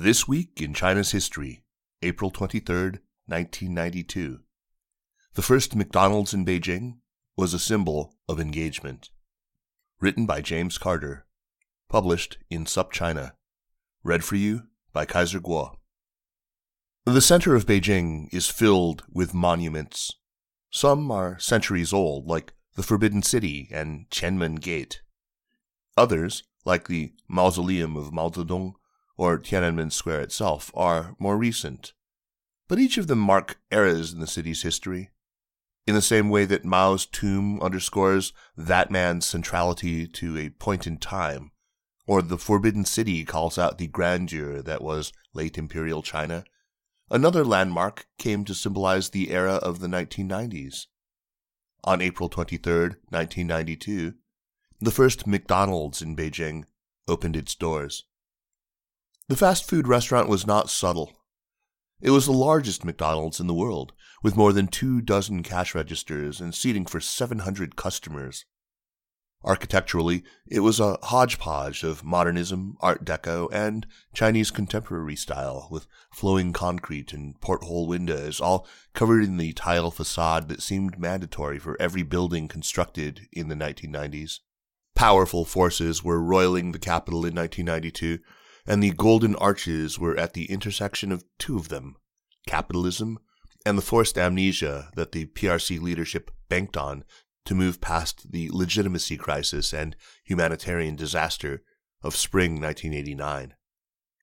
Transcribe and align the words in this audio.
This 0.00 0.28
Week 0.28 0.62
in 0.62 0.74
China's 0.74 1.10
History, 1.10 1.64
April 2.02 2.30
23, 2.30 3.00
1992. 3.26 4.38
The 5.34 5.42
first 5.42 5.74
McDonald's 5.74 6.32
in 6.32 6.46
Beijing 6.46 6.98
was 7.36 7.52
a 7.52 7.58
symbol 7.58 8.14
of 8.28 8.38
engagement. 8.38 9.10
Written 10.00 10.24
by 10.24 10.40
James 10.40 10.78
Carter. 10.78 11.26
Published 11.88 12.38
in 12.48 12.64
SupChina. 12.64 13.32
Read 14.04 14.22
for 14.22 14.36
you 14.36 14.68
by 14.92 15.04
Kaiser 15.04 15.40
Kuo. 15.40 15.74
The 17.04 17.20
center 17.20 17.56
of 17.56 17.66
Beijing 17.66 18.32
is 18.32 18.48
filled 18.48 19.02
with 19.12 19.34
monuments. 19.34 20.12
Some 20.70 21.10
are 21.10 21.40
centuries 21.40 21.92
old, 21.92 22.28
like 22.28 22.52
the 22.76 22.84
Forbidden 22.84 23.24
City 23.24 23.68
and 23.72 24.08
Tiananmen 24.10 24.60
Gate. 24.60 25.02
Others, 25.96 26.44
like 26.64 26.86
the 26.86 27.14
Mausoleum 27.26 27.96
of 27.96 28.12
Mao 28.12 28.28
Zedong 28.28 28.74
or 29.18 29.38
Tiananmen 29.38 29.92
Square 29.92 30.22
itself, 30.22 30.70
are 30.72 31.14
more 31.18 31.36
recent. 31.36 31.92
But 32.68 32.78
each 32.78 32.96
of 32.96 33.06
them 33.06 33.18
mark 33.18 33.58
eras 33.70 34.14
in 34.14 34.20
the 34.20 34.26
city's 34.26 34.62
history 34.62 35.10
in 35.88 35.94
the 35.94 36.02
same 36.02 36.28
way 36.28 36.44
that 36.44 36.66
Mao's 36.66 37.06
tomb 37.06 37.58
underscores 37.62 38.34
that 38.54 38.90
man's 38.90 39.24
centrality 39.24 40.06
to 40.06 40.36
a 40.36 40.50
point 40.50 40.86
in 40.86 40.98
time, 40.98 41.50
or 42.06 42.20
the 42.20 42.36
Forbidden 42.36 42.84
City 42.84 43.24
calls 43.24 43.56
out 43.56 43.78
the 43.78 43.86
grandeur 43.86 44.60
that 44.60 44.82
was 44.82 45.14
late 45.32 45.56
imperial 45.56 46.02
China, 46.02 46.44
another 47.10 47.42
landmark 47.42 48.06
came 48.18 48.44
to 48.44 48.54
symbolize 48.54 49.08
the 49.08 49.30
era 49.30 49.54
of 49.54 49.80
the 49.80 49.86
1990s. 49.86 50.88
On 51.84 52.02
April 52.02 52.28
23, 52.28 52.72
1992, 53.08 54.12
the 54.80 54.90
first 54.90 55.26
McDonald's 55.26 56.02
in 56.02 56.14
Beijing 56.14 56.64
opened 57.08 57.34
its 57.34 57.54
doors. 57.54 58.04
The 59.28 59.36
fast 59.36 59.68
food 59.68 59.86
restaurant 59.86 60.26
was 60.26 60.46
not 60.46 60.70
subtle. 60.70 61.12
It 62.00 62.10
was 62.10 62.24
the 62.24 62.32
largest 62.32 62.82
McDonald's 62.82 63.40
in 63.40 63.46
the 63.46 63.52
world, 63.52 63.92
with 64.22 64.38
more 64.38 64.54
than 64.54 64.68
two 64.68 65.02
dozen 65.02 65.42
cash 65.42 65.74
registers 65.74 66.40
and 66.40 66.54
seating 66.54 66.86
for 66.86 66.98
700 66.98 67.76
customers. 67.76 68.46
Architecturally, 69.44 70.24
it 70.46 70.60
was 70.60 70.80
a 70.80 70.96
hodgepodge 71.02 71.82
of 71.82 72.02
modernism, 72.02 72.78
Art 72.80 73.04
Deco, 73.04 73.50
and 73.52 73.86
Chinese 74.14 74.50
contemporary 74.50 75.14
style, 75.14 75.68
with 75.70 75.86
flowing 76.10 76.54
concrete 76.54 77.12
and 77.12 77.38
porthole 77.42 77.86
windows, 77.86 78.40
all 78.40 78.66
covered 78.94 79.24
in 79.24 79.36
the 79.36 79.52
tile 79.52 79.90
facade 79.90 80.48
that 80.48 80.62
seemed 80.62 80.98
mandatory 80.98 81.58
for 81.58 81.76
every 81.78 82.02
building 82.02 82.48
constructed 82.48 83.28
in 83.30 83.48
the 83.48 83.54
1990s. 83.54 84.38
Powerful 84.94 85.44
forces 85.44 86.02
were 86.02 86.18
roiling 86.18 86.72
the 86.72 86.78
capital 86.78 87.26
in 87.26 87.34
1992, 87.34 88.20
and 88.68 88.82
the 88.82 88.90
Golden 88.90 89.34
Arches 89.36 89.98
were 89.98 90.16
at 90.16 90.34
the 90.34 90.44
intersection 90.44 91.10
of 91.10 91.24
two 91.38 91.56
of 91.56 91.70
them 91.70 91.96
capitalism 92.46 93.18
and 93.66 93.76
the 93.76 93.82
forced 93.82 94.16
amnesia 94.16 94.90
that 94.94 95.12
the 95.12 95.26
PRC 95.26 95.80
leadership 95.80 96.30
banked 96.48 96.76
on 96.76 97.04
to 97.44 97.54
move 97.54 97.80
past 97.80 98.30
the 98.32 98.48
legitimacy 98.52 99.16
crisis 99.16 99.72
and 99.72 99.96
humanitarian 100.24 100.96
disaster 100.96 101.62
of 102.02 102.14
spring 102.14 102.60
1989. 102.60 103.54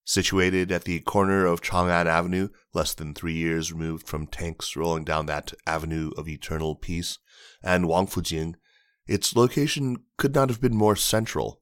Situated 0.05 0.71
at 0.71 0.83
the 0.83 0.99
corner 1.01 1.45
of 1.45 1.61
Chang'an 1.61 2.05
Avenue, 2.05 2.49
less 2.73 2.93
than 2.93 3.13
three 3.13 3.33
years 3.33 3.73
removed 3.73 4.07
from 4.07 4.27
tanks 4.27 4.75
rolling 4.75 5.03
down 5.03 5.25
that 5.25 5.53
avenue 5.65 6.11
of 6.17 6.27
eternal 6.27 6.75
peace, 6.75 7.17
and 7.63 7.85
Wangfujing, 7.85 8.55
its 9.07 9.35
location 9.35 9.97
could 10.17 10.35
not 10.35 10.49
have 10.49 10.61
been 10.61 10.75
more 10.75 10.95
central. 10.95 11.61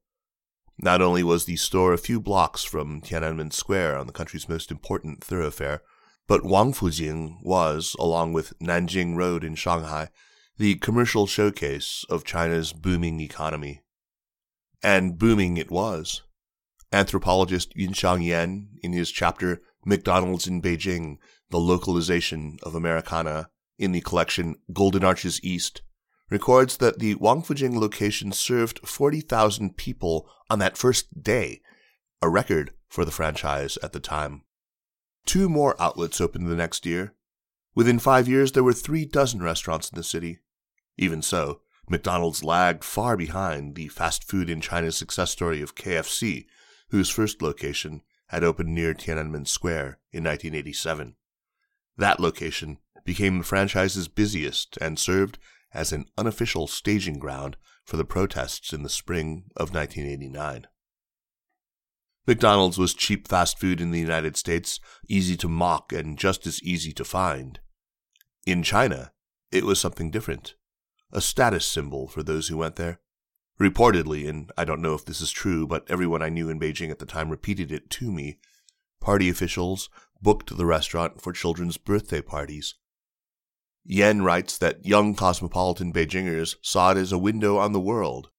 Not 0.77 1.01
only 1.01 1.23
was 1.23 1.45
the 1.45 1.55
store 1.55 1.93
a 1.93 1.97
few 1.97 2.19
blocks 2.19 2.63
from 2.63 3.01
Tiananmen 3.01 3.53
Square 3.53 3.97
on 3.97 4.07
the 4.07 4.13
country's 4.13 4.49
most 4.49 4.71
important 4.71 5.23
thoroughfare, 5.23 5.81
but 6.27 6.41
Wangfujing 6.43 7.37
was, 7.43 7.95
along 7.99 8.33
with 8.33 8.57
Nanjing 8.59 9.15
Road 9.15 9.43
in 9.43 9.55
Shanghai, 9.55 10.09
the 10.57 10.75
commercial 10.75 11.27
showcase 11.27 12.05
of 12.09 12.23
China's 12.23 12.73
booming 12.73 13.19
economy. 13.19 13.81
And 14.81 15.17
booming 15.17 15.57
it 15.57 15.71
was. 15.71 16.23
Anthropologist 16.91 17.75
Yunxiang 17.75 18.25
Yan, 18.25 18.69
in 18.81 18.93
his 18.93 19.11
chapter 19.11 19.61
McDonald's 19.85 20.47
in 20.47 20.61
Beijing, 20.61 21.17
The 21.49 21.59
Localization 21.59 22.57
of 22.63 22.75
Americana, 22.75 23.49
in 23.77 23.91
the 23.91 24.01
collection 24.01 24.55
Golden 24.71 25.03
Arches 25.03 25.43
East, 25.43 25.81
records 26.29 26.77
that 26.77 26.99
the 26.99 27.15
Wangfujing 27.15 27.75
location 27.75 28.31
served 28.31 28.79
40,000 28.87 29.77
people 29.77 30.29
on 30.49 30.59
that 30.59 30.77
first 30.77 31.21
day, 31.21 31.61
a 32.21 32.29
record 32.29 32.71
for 32.87 33.05
the 33.05 33.11
franchise 33.11 33.77
at 33.83 33.93
the 33.93 33.99
time. 33.99 34.43
Two 35.25 35.49
more 35.49 35.79
outlets 35.81 36.19
opened 36.19 36.47
the 36.47 36.55
next 36.55 36.85
year. 36.85 37.13
Within 37.75 37.99
five 37.99 38.27
years, 38.27 38.51
there 38.51 38.63
were 38.63 38.73
three 38.73 39.05
dozen 39.05 39.41
restaurants 39.41 39.89
in 39.89 39.95
the 39.95 40.03
city. 40.03 40.39
Even 40.97 41.21
so, 41.21 41.61
McDonald's 41.89 42.43
lagged 42.43 42.83
far 42.83 43.17
behind 43.17 43.75
the 43.75 43.87
fast 43.87 44.23
food 44.23 44.49
in 44.49 44.61
China's 44.61 44.95
success 44.95 45.31
story 45.31 45.61
of 45.61 45.75
KFC, 45.75 46.45
whose 46.89 47.09
first 47.09 47.41
location 47.41 48.01
had 48.27 48.43
opened 48.43 48.73
near 48.73 48.93
Tiananmen 48.93 49.47
Square 49.47 49.99
in 50.11 50.23
1987. 50.23 51.15
That 51.97 52.19
location 52.19 52.79
became 53.03 53.39
the 53.39 53.43
franchise's 53.43 54.07
busiest 54.07 54.77
and 54.77 54.97
served 54.97 55.37
as 55.73 55.91
an 55.91 56.05
unofficial 56.17 56.67
staging 56.67 57.19
ground 57.19 57.57
for 57.85 57.97
the 57.97 58.05
protests 58.05 58.73
in 58.73 58.83
the 58.83 58.89
spring 58.89 59.45
of 59.55 59.73
1989. 59.73 60.67
McDonald's 62.25 62.77
was 62.77 62.93
cheap 62.93 63.27
fast 63.27 63.59
food 63.59 63.81
in 63.81 63.91
the 63.91 63.99
United 63.99 64.37
States, 64.37 64.79
easy 65.09 65.35
to 65.35 65.49
mock 65.49 65.91
and 65.91 66.17
just 66.17 66.47
as 66.47 66.63
easy 66.63 66.93
to 66.93 67.03
find. 67.03 67.59
In 68.45 68.63
China, 68.63 69.11
it 69.51 69.65
was 69.65 69.79
something 69.79 70.09
different, 70.09 70.55
a 71.11 71.19
status 71.19 71.65
symbol 71.65 72.07
for 72.07 72.23
those 72.23 72.47
who 72.47 72.57
went 72.57 72.77
there. 72.77 72.99
Reportedly, 73.59 74.27
and 74.27 74.51
I 74.57 74.65
don't 74.65 74.81
know 74.81 74.93
if 74.93 75.05
this 75.05 75.21
is 75.21 75.31
true, 75.31 75.67
but 75.67 75.85
everyone 75.89 76.21
I 76.21 76.29
knew 76.29 76.49
in 76.49 76.59
Beijing 76.59 76.89
at 76.89 76.99
the 76.99 77.05
time 77.05 77.29
repeated 77.29 77.71
it 77.71 77.89
to 77.91 78.11
me, 78.11 78.39
party 78.99 79.29
officials 79.29 79.89
booked 80.21 80.55
the 80.55 80.65
restaurant 80.65 81.21
for 81.21 81.33
children's 81.33 81.77
birthday 81.77 82.21
parties. 82.21 82.75
Yan 83.85 84.21
writes 84.21 84.57
that 84.57 84.85
young 84.85 85.13
cosmopolitan 85.13 85.91
Beijingers 85.91 86.55
saw 86.61 86.91
it 86.91 86.97
as 86.97 87.11
a 87.11 87.17
window 87.17 87.57
on 87.57 87.73
the 87.73 87.79
world. 87.79 88.29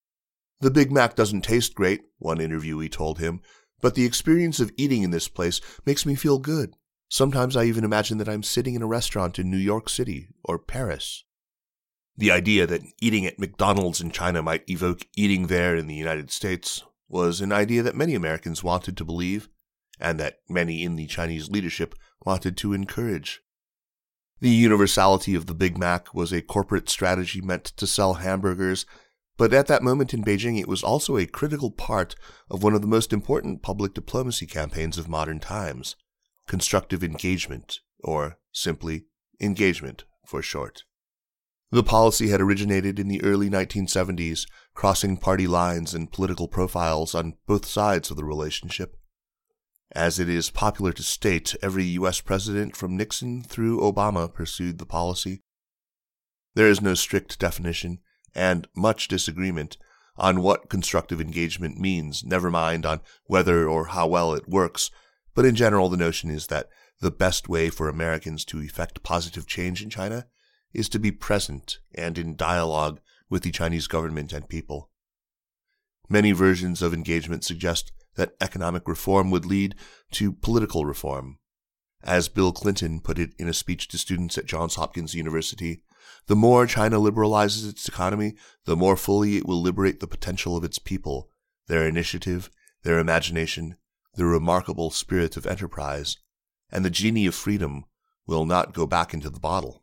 The 0.60 0.70
Big 0.70 0.90
Mac 0.90 1.14
doesn't 1.14 1.42
taste 1.42 1.74
great, 1.74 2.02
one 2.18 2.38
interviewee 2.38 2.90
told 2.90 3.18
him, 3.18 3.40
but 3.80 3.94
the 3.94 4.06
experience 4.06 4.60
of 4.60 4.72
eating 4.76 5.02
in 5.02 5.10
this 5.10 5.28
place 5.28 5.60
makes 5.84 6.06
me 6.06 6.14
feel 6.14 6.38
good. 6.38 6.74
Sometimes 7.10 7.56
I 7.56 7.64
even 7.64 7.84
imagine 7.84 8.18
that 8.18 8.28
I'm 8.28 8.42
sitting 8.42 8.74
in 8.74 8.82
a 8.82 8.86
restaurant 8.86 9.38
in 9.38 9.50
New 9.50 9.58
York 9.58 9.88
City 9.88 10.28
or 10.42 10.58
Paris. 10.58 11.24
The 12.16 12.30
idea 12.30 12.66
that 12.66 12.82
eating 13.00 13.26
at 13.26 13.38
McDonald's 13.38 14.00
in 14.00 14.10
China 14.10 14.40
might 14.40 14.68
evoke 14.70 15.06
eating 15.16 15.48
there 15.48 15.76
in 15.76 15.86
the 15.86 15.94
United 15.94 16.30
States 16.30 16.82
was 17.08 17.40
an 17.40 17.52
idea 17.52 17.82
that 17.82 17.94
many 17.94 18.14
Americans 18.14 18.64
wanted 18.64 18.96
to 18.96 19.04
believe, 19.04 19.48
and 20.00 20.18
that 20.18 20.38
many 20.48 20.82
in 20.82 20.96
the 20.96 21.06
Chinese 21.06 21.50
leadership 21.50 21.94
wanted 22.24 22.56
to 22.56 22.72
encourage. 22.72 23.42
The 24.40 24.50
universality 24.50 25.34
of 25.34 25.46
the 25.46 25.54
Big 25.54 25.78
Mac 25.78 26.14
was 26.14 26.32
a 26.32 26.42
corporate 26.42 26.88
strategy 26.88 27.40
meant 27.40 27.64
to 27.64 27.86
sell 27.86 28.14
hamburgers 28.14 28.84
but 29.36 29.52
at 29.52 29.66
that 29.66 29.82
moment 29.82 30.14
in 30.14 30.24
Beijing, 30.24 30.60
it 30.60 30.68
was 30.68 30.84
also 30.84 31.16
a 31.16 31.26
critical 31.26 31.70
part 31.70 32.14
of 32.48 32.62
one 32.62 32.74
of 32.74 32.82
the 32.82 32.88
most 32.88 33.12
important 33.12 33.62
public 33.62 33.94
diplomacy 33.94 34.46
campaigns 34.46 34.96
of 34.98 35.08
modern 35.08 35.40
times 35.40 35.96
constructive 36.46 37.02
engagement, 37.02 37.80
or 38.00 38.36
simply 38.52 39.06
engagement 39.40 40.04
for 40.26 40.42
short. 40.42 40.82
The 41.70 41.82
policy 41.82 42.28
had 42.28 42.40
originated 42.40 42.98
in 42.98 43.08
the 43.08 43.24
early 43.24 43.48
1970s, 43.48 44.46
crossing 44.74 45.16
party 45.16 45.46
lines 45.46 45.94
and 45.94 46.12
political 46.12 46.46
profiles 46.46 47.14
on 47.14 47.38
both 47.46 47.64
sides 47.64 48.10
of 48.10 48.18
the 48.18 48.24
relationship. 48.24 48.94
As 49.92 50.18
it 50.18 50.28
is 50.28 50.50
popular 50.50 50.92
to 50.92 51.02
state, 51.02 51.54
every 51.62 51.84
U.S. 51.84 52.20
president 52.20 52.76
from 52.76 52.96
Nixon 52.96 53.42
through 53.42 53.80
Obama 53.80 54.32
pursued 54.32 54.78
the 54.78 54.86
policy. 54.86 55.42
There 56.54 56.68
is 56.68 56.80
no 56.80 56.94
strict 56.94 57.38
definition, 57.38 57.98
and 58.34 58.66
much 58.74 59.08
disagreement 59.08 59.76
on 60.16 60.42
what 60.42 60.68
constructive 60.68 61.20
engagement 61.20 61.78
means, 61.78 62.24
never 62.24 62.50
mind 62.50 62.86
on 62.86 63.00
whether 63.24 63.68
or 63.68 63.86
how 63.86 64.06
well 64.06 64.34
it 64.34 64.48
works, 64.48 64.90
But 65.34 65.44
in 65.44 65.56
general, 65.56 65.88
the 65.88 65.96
notion 65.96 66.30
is 66.30 66.46
that 66.46 66.68
the 67.00 67.10
best 67.10 67.48
way 67.48 67.68
for 67.68 67.88
Americans 67.88 68.44
to 68.46 68.62
effect 68.62 69.02
positive 69.02 69.46
change 69.46 69.82
in 69.82 69.90
China 69.90 70.26
is 70.72 70.88
to 70.90 70.98
be 70.98 71.10
present 71.10 71.78
and 71.94 72.16
in 72.16 72.36
dialogue 72.36 73.00
with 73.28 73.42
the 73.42 73.50
Chinese 73.50 73.86
government 73.86 74.32
and 74.32 74.48
people. 74.48 74.90
Many 76.08 76.32
versions 76.32 76.82
of 76.82 76.92
engagement 76.92 77.44
suggest 77.44 77.92
that 78.16 78.34
economic 78.40 78.86
reform 78.86 79.30
would 79.30 79.46
lead 79.46 79.74
to 80.12 80.32
political 80.32 80.84
reform. 80.84 81.38
As 82.02 82.28
Bill 82.28 82.52
Clinton 82.52 83.00
put 83.00 83.18
it 83.18 83.32
in 83.38 83.48
a 83.48 83.54
speech 83.54 83.88
to 83.88 83.98
students 83.98 84.36
at 84.36 84.46
Johns 84.46 84.74
Hopkins 84.74 85.14
University, 85.14 85.82
the 86.26 86.36
more 86.36 86.66
China 86.66 86.98
liberalizes 86.98 87.68
its 87.68 87.88
economy, 87.88 88.34
the 88.66 88.76
more 88.76 88.96
fully 88.96 89.36
it 89.36 89.46
will 89.46 89.60
liberate 89.60 90.00
the 90.00 90.06
potential 90.06 90.56
of 90.56 90.64
its 90.64 90.78
people, 90.78 91.30
their 91.66 91.88
initiative, 91.88 92.50
their 92.82 92.98
imagination, 92.98 93.76
their 94.14 94.26
remarkable 94.26 94.90
spirit 94.90 95.36
of 95.36 95.46
enterprise, 95.46 96.18
and 96.70 96.84
the 96.84 96.90
genie 96.90 97.26
of 97.26 97.34
freedom 97.34 97.84
will 98.26 98.44
not 98.44 98.74
go 98.74 98.86
back 98.86 99.14
into 99.14 99.30
the 99.30 99.40
bottle. 99.40 99.82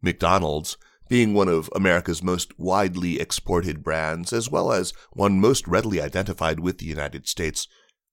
McDonald's, 0.00 0.76
being 1.10 1.34
one 1.34 1.48
of 1.48 1.68
America's 1.74 2.22
most 2.22 2.56
widely 2.56 3.18
exported 3.18 3.82
brands, 3.82 4.32
as 4.32 4.48
well 4.48 4.72
as 4.72 4.94
one 5.12 5.40
most 5.40 5.66
readily 5.66 6.00
identified 6.00 6.60
with 6.60 6.78
the 6.78 6.86
United 6.86 7.26
States, 7.26 7.66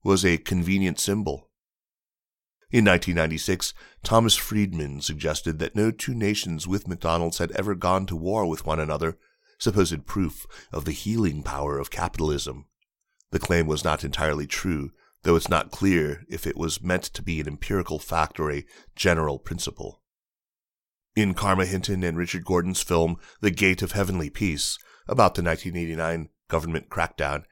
was 0.04 0.26
a 0.26 0.40
convenient 0.40 1.00
symbol. 1.00 1.52
In 2.72 2.84
1996, 2.84 3.76
Thomas 4.04 4.36
Friedman 4.36 5.02
suggested 5.02 5.60
that 5.60 5.76
no 5.76 5.92
two 5.92 6.16
nations 6.16 6.68
with 6.68 6.88
McDonald's 6.88 7.38
had 7.38 7.52
ever 7.52 7.76
gone 7.76 8.08
to 8.08 8.16
war 8.16 8.48
with 8.48 8.66
one 8.66 8.80
another, 8.80 9.20
supposed 9.60 10.08
proof 10.08 10.48
of 10.74 10.86
the 10.86 10.92
healing 10.92 11.44
power 11.44 11.78
of 11.78 11.92
capitalism. 11.92 12.66
The 13.30 13.40
claim 13.40 13.68
was 13.68 13.84
not 13.84 14.04
entirely 14.04 14.48
true, 14.48 14.90
though 15.22 15.36
it's 15.36 15.50
not 15.50 15.70
clear 15.70 16.26
if 16.30 16.48
it 16.48 16.58
was 16.58 16.82
meant 16.82 17.04
to 17.04 17.22
be 17.22 17.40
an 17.40 17.48
empirical 17.48 18.00
fact 18.00 18.40
or 18.40 18.52
a 18.52 18.66
general 18.96 19.38
principle. 19.38 20.02
In 21.18 21.34
Carma 21.34 21.66
Hinton 21.66 22.04
and 22.04 22.16
Richard 22.16 22.46
Gordon's 22.46 22.84
film 22.84 23.18
The 23.42 23.50
Gate 23.50 23.82
of 23.82 23.94
Heavenly 23.94 24.30
Peace, 24.30 24.78
about 25.08 25.34
the 25.34 25.42
1989 25.42 26.30
government 26.48 26.90
crackdown, 26.92 27.44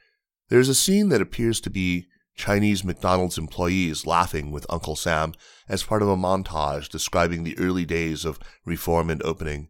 there 0.50 0.59
is 0.59 0.69
a 0.69 0.75
scene 0.75 1.09
that 1.09 1.19
appears 1.19 1.59
to 1.62 1.71
be 1.71 2.06
Chinese 2.35 2.83
McDonald's 2.83 3.39
employees 3.39 4.06
laughing 4.06 4.51
with 4.51 4.67
Uncle 4.69 4.95
Sam 4.95 5.33
as 5.67 5.81
part 5.81 6.03
of 6.03 6.07
a 6.07 6.15
montage 6.15 6.89
describing 6.89 7.44
the 7.44 7.57
early 7.57 7.85
days 7.85 8.23
of 8.23 8.38
reform 8.65 9.09
and 9.09 9.23
opening. 9.23 9.69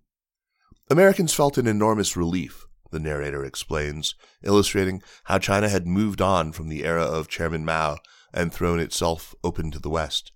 Americans 0.89 1.33
felt 1.33 1.57
an 1.57 1.65
enormous 1.65 2.17
relief, 2.17 2.65
the 2.91 2.99
narrator 2.99 3.45
explains, 3.45 4.13
illustrating 4.43 5.01
how 5.23 5.39
China 5.39 5.69
had 5.69 5.87
moved 5.87 6.21
on 6.21 6.51
from 6.51 6.67
the 6.67 6.83
era 6.83 7.05
of 7.05 7.29
Chairman 7.29 7.63
Mao 7.63 7.99
and 8.33 8.51
thrown 8.51 8.81
itself 8.81 9.33
open 9.41 9.71
to 9.71 9.79
the 9.79 9.89
West. 9.89 10.33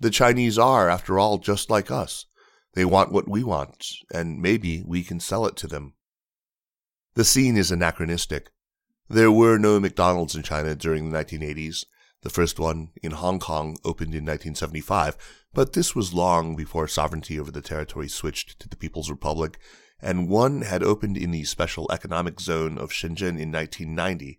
The 0.00 0.08
Chinese 0.08 0.58
are, 0.58 0.88
after 0.88 1.18
all, 1.18 1.36
just 1.36 1.68
like 1.68 1.90
us. 1.90 2.24
They 2.76 2.84
want 2.84 3.10
what 3.10 3.26
we 3.26 3.42
want, 3.42 3.86
and 4.12 4.38
maybe 4.38 4.84
we 4.86 5.02
can 5.02 5.18
sell 5.18 5.46
it 5.46 5.56
to 5.56 5.66
them. 5.66 5.94
The 7.14 7.24
scene 7.24 7.56
is 7.56 7.70
anachronistic. 7.70 8.50
There 9.08 9.32
were 9.32 9.56
no 9.56 9.80
McDonald's 9.80 10.36
in 10.36 10.42
China 10.42 10.74
during 10.74 11.10
the 11.10 11.18
1980s. 11.18 11.86
The 12.20 12.28
first 12.28 12.58
one 12.58 12.90
in 13.02 13.12
Hong 13.12 13.38
Kong 13.38 13.78
opened 13.82 14.14
in 14.14 14.26
1975, 14.26 15.16
but 15.54 15.72
this 15.72 15.94
was 15.94 16.12
long 16.12 16.54
before 16.54 16.86
sovereignty 16.86 17.40
over 17.40 17.50
the 17.50 17.62
territory 17.62 18.08
switched 18.08 18.60
to 18.60 18.68
the 18.68 18.76
People's 18.76 19.08
Republic, 19.08 19.58
and 19.98 20.28
one 20.28 20.60
had 20.60 20.82
opened 20.82 21.16
in 21.16 21.30
the 21.30 21.44
special 21.44 21.90
economic 21.90 22.38
zone 22.40 22.76
of 22.76 22.90
Shenzhen 22.90 23.40
in 23.40 23.50
1990. 23.50 24.38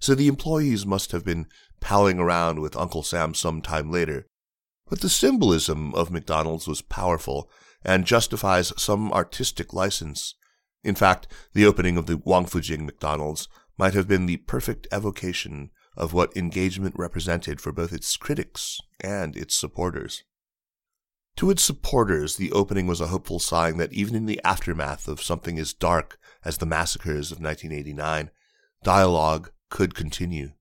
So 0.00 0.14
the 0.14 0.28
employees 0.28 0.86
must 0.86 1.12
have 1.12 1.26
been 1.26 1.46
palling 1.80 2.18
around 2.18 2.60
with 2.60 2.74
Uncle 2.74 3.02
Sam 3.02 3.34
some 3.34 3.60
time 3.60 3.90
later. 3.90 4.28
But 4.88 5.02
the 5.02 5.10
symbolism 5.10 5.94
of 5.94 6.10
McDonald's 6.10 6.66
was 6.66 6.80
powerful, 6.80 7.50
and 7.86 8.04
justifies 8.04 8.72
some 8.76 9.12
artistic 9.12 9.72
license. 9.72 10.34
In 10.82 10.96
fact, 10.96 11.28
the 11.54 11.64
opening 11.64 11.96
of 11.96 12.06
the 12.06 12.18
Wangfujing 12.18 12.84
McDonald's 12.84 13.48
might 13.78 13.94
have 13.94 14.08
been 14.08 14.26
the 14.26 14.38
perfect 14.38 14.88
evocation 14.92 15.70
of 15.96 16.12
what 16.12 16.36
engagement 16.36 16.94
represented 16.98 17.60
for 17.60 17.72
both 17.72 17.92
its 17.92 18.16
critics 18.16 18.80
and 19.00 19.36
its 19.36 19.54
supporters. 19.54 20.24
To 21.36 21.50
its 21.50 21.62
supporters, 21.62 22.36
the 22.36 22.50
opening 22.50 22.86
was 22.86 23.00
a 23.00 23.08
hopeful 23.08 23.38
sign 23.38 23.76
that 23.76 23.92
even 23.92 24.14
in 24.14 24.26
the 24.26 24.40
aftermath 24.42 25.06
of 25.06 25.22
something 25.22 25.58
as 25.58 25.72
dark 25.72 26.18
as 26.44 26.58
the 26.58 26.66
massacres 26.66 27.30
of 27.30 27.40
1989, 27.40 28.30
dialogue 28.82 29.50
could 29.70 29.94
continue. 29.94 30.52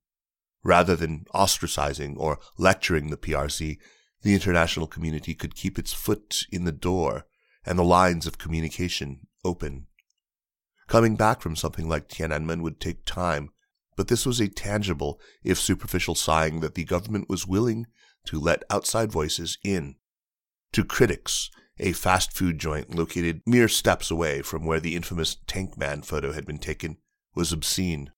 Rather 0.63 0.95
than 0.95 1.25
ostracizing 1.33 2.16
or 2.18 2.39
lecturing 2.57 3.10
the 3.10 3.18
PRC, 3.18 3.77
the 4.25 4.33
international 4.33 4.88
community 4.88 5.36
could 5.36 5.54
keep 5.54 5.77
its 5.77 5.94
foot 5.94 6.48
in 6.51 6.66
the 6.66 6.72
door 6.72 7.27
and 7.63 7.77
the 7.77 7.83
lines 7.83 8.25
of 8.25 8.39
communication 8.39 9.19
open. 9.44 9.86
Coming 10.88 11.16
back 11.16 11.42
from 11.42 11.56
something 11.56 11.88
like 11.88 12.10
Tiananmen 12.10 12.63
would 12.63 12.80
take 12.80 13.06
time, 13.06 13.51
but 13.95 14.07
this 14.07 14.25
was 14.25 14.39
a 14.39 14.48
tangible, 14.48 15.22
if 15.44 15.60
superficial 15.60 16.16
sign 16.16 16.62
that 16.62 16.74
the 16.74 16.83
government 16.83 17.30
was 17.30 17.45
willing 17.45 17.86
to 18.25 18.39
let 18.39 18.63
outside 18.72 19.12
voices 19.12 19.60
in. 19.63 19.94
To 20.74 20.83
critics, 20.83 21.51
a 21.77 21.92
fast 21.92 22.36
food 22.36 22.57
joint 22.57 22.95
located 22.95 23.44
mere 23.45 23.68
steps 23.68 24.10
away 24.10 24.42
from 24.42 24.66
where 24.66 24.80
the 24.80 24.95
infamous 24.95 25.38
Tank 25.45 25.77
Man 25.77 26.01
photo 26.01 26.31
had 26.31 26.48
been 26.48 26.57
taken 26.57 26.98
was 27.36 27.54
obscene. 27.54 28.10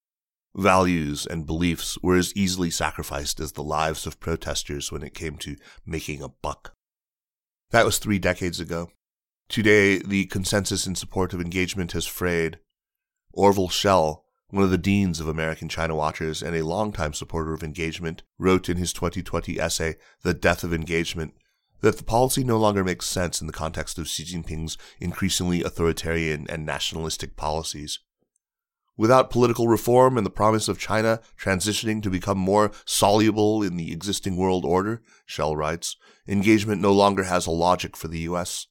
Values 0.58 1.28
and 1.28 1.46
beliefs 1.46 2.00
were 2.02 2.18
as 2.18 2.36
easily 2.36 2.72
sacrificed 2.72 3.40
as 3.40 3.52
the 3.52 3.64
lives 3.64 4.08
of 4.08 4.20
protesters 4.20 4.92
when 4.92 5.04
it 5.04 5.14
came 5.14 5.38
to 5.38 5.56
making 5.86 6.24
a 6.24 6.30
buck. 6.30 6.74
That 7.70 7.86
was 7.86 8.00
three 8.00 8.18
decades 8.18 8.60
ago. 8.60 8.90
Today, 9.50 10.00
the 10.00 10.26
consensus 10.26 10.88
in 10.88 10.96
support 10.96 11.32
of 11.32 11.42
engagement 11.42 11.92
has 11.92 12.08
frayed. 12.08 12.58
Orville 13.32 13.70
Schell, 13.70 14.26
one 14.50 14.64
of 14.64 14.72
the 14.72 14.80
deans 14.80 15.20
of 15.20 15.28
American 15.28 15.70
China 15.70 15.96
Watchers 15.96 16.42
and 16.42 16.56
a 16.56 16.66
longtime 16.66 17.14
supporter 17.14 17.54
of 17.54 17.62
engagement, 17.62 18.24
wrote 18.40 18.68
in 18.68 18.78
his 18.78 18.92
2020 18.94 19.60
essay, 19.60 19.96
The 20.24 20.34
Death 20.34 20.64
of 20.64 20.74
Engagement, 20.74 21.36
that 21.82 21.98
the 21.98 22.04
policy 22.04 22.44
no 22.44 22.58
longer 22.58 22.84
makes 22.84 23.06
sense 23.06 23.42
in 23.42 23.48
the 23.48 23.54
context 23.54 24.00
of 24.00 24.08
Xi 24.08 24.24
Jinping's 24.24 24.76
increasingly 25.00 25.62
authoritarian 25.62 26.48
and 26.50 26.66
nationalistic 26.66 27.36
policies. 27.36 28.00
Without 28.98 29.30
political 29.30 29.68
reform 29.68 30.18
and 30.18 30.26
the 30.26 30.32
promise 30.32 30.68
of 30.68 30.80
China 30.80 31.22
transitioning 31.40 32.02
to 32.02 32.10
become 32.10 32.38
more 32.38 32.72
soluble 32.84 33.62
in 33.62 33.78
the 33.78 33.92
existing 33.92 34.36
world 34.36 34.66
order, 34.66 35.04
Schell 35.26 35.56
writes, 35.56 35.96
engagement 36.28 36.82
no 36.82 36.92
longer 36.92 37.24
has 37.24 37.46
a 37.46 37.52
logic 37.52 37.96
for 37.96 38.08
the 38.08 38.22
U.S. 38.22 38.66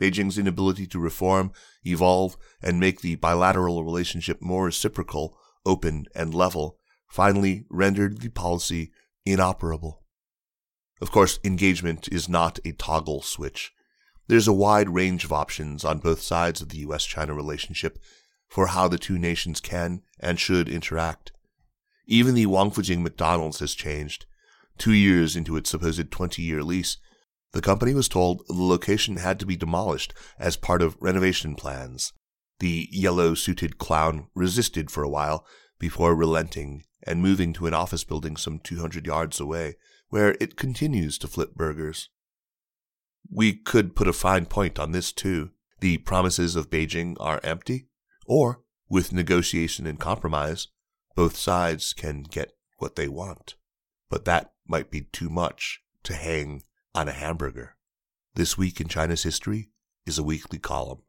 Beijing's 0.00 0.38
inability 0.38 0.86
to 0.86 1.00
reform, 1.00 1.50
evolve, 1.84 2.36
and 2.62 2.78
make 2.78 3.00
the 3.00 3.16
bilateral 3.16 3.84
relationship 3.84 4.40
more 4.40 4.66
reciprocal, 4.66 5.36
open, 5.66 6.06
and 6.14 6.32
level 6.32 6.78
finally 7.08 7.66
rendered 7.68 8.20
the 8.20 8.30
policy 8.30 8.92
inoperable. 9.26 10.04
Of 11.02 11.10
course, 11.10 11.40
engagement 11.42 12.08
is 12.12 12.28
not 12.28 12.60
a 12.64 12.72
toggle 12.72 13.22
switch. 13.22 13.72
There's 14.28 14.46
a 14.46 14.52
wide 14.52 14.90
range 14.90 15.24
of 15.24 15.32
options 15.32 15.84
on 15.84 15.98
both 15.98 16.22
sides 16.22 16.60
of 16.60 16.68
the 16.68 16.78
U.S. 16.78 17.04
China 17.04 17.34
relationship 17.34 17.98
for 18.50 18.66
how 18.68 18.88
the 18.88 18.98
two 18.98 19.18
nations 19.18 19.60
can 19.60 20.02
and 20.18 20.38
should 20.38 20.68
interact. 20.68 21.32
Even 22.06 22.34
the 22.34 22.46
Wangfujing 22.46 23.00
McDonald's 23.00 23.60
has 23.60 23.74
changed. 23.74 24.26
Two 24.76 24.92
years 24.92 25.36
into 25.36 25.56
its 25.56 25.70
supposed 25.70 26.10
20 26.10 26.42
year 26.42 26.62
lease, 26.62 26.98
the 27.52 27.60
company 27.60 27.94
was 27.94 28.08
told 28.08 28.42
the 28.46 28.54
location 28.54 29.16
had 29.16 29.38
to 29.40 29.46
be 29.46 29.56
demolished 29.56 30.12
as 30.38 30.56
part 30.56 30.82
of 30.82 30.96
renovation 31.00 31.54
plans. 31.54 32.12
The 32.58 32.88
yellow 32.90 33.34
suited 33.34 33.78
clown 33.78 34.26
resisted 34.34 34.90
for 34.90 35.02
a 35.02 35.08
while 35.08 35.46
before 35.78 36.14
relenting 36.14 36.84
and 37.04 37.22
moving 37.22 37.52
to 37.54 37.66
an 37.66 37.74
office 37.74 38.04
building 38.04 38.36
some 38.36 38.58
200 38.58 39.06
yards 39.06 39.40
away, 39.40 39.76
where 40.08 40.36
it 40.40 40.56
continues 40.56 41.16
to 41.18 41.28
flip 41.28 41.54
burgers. 41.54 42.10
We 43.30 43.54
could 43.54 43.96
put 43.96 44.08
a 44.08 44.12
fine 44.12 44.46
point 44.46 44.78
on 44.78 44.92
this 44.92 45.12
too. 45.12 45.50
The 45.80 45.98
promises 45.98 46.56
of 46.56 46.68
Beijing 46.68 47.16
are 47.18 47.40
empty. 47.42 47.88
Or, 48.32 48.62
with 48.88 49.12
negotiation 49.12 49.88
and 49.88 49.98
compromise, 49.98 50.68
both 51.16 51.36
sides 51.36 51.92
can 51.92 52.22
get 52.22 52.52
what 52.78 52.94
they 52.94 53.08
want. 53.08 53.56
But 54.08 54.24
that 54.24 54.52
might 54.68 54.88
be 54.88 55.00
too 55.00 55.28
much 55.28 55.80
to 56.04 56.14
hang 56.14 56.62
on 56.94 57.08
a 57.08 57.12
hamburger. 57.12 57.74
This 58.36 58.56
Week 58.56 58.80
in 58.80 58.86
China's 58.86 59.24
History 59.24 59.70
is 60.06 60.16
a 60.16 60.22
weekly 60.22 60.60
column. 60.60 61.02